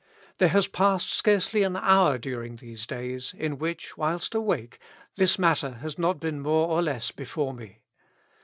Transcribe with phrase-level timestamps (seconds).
[0.39, 4.79] There has passed scarcely an hour during these days, in which, whilst awake,
[5.15, 7.81] this matter has not been more or less before me.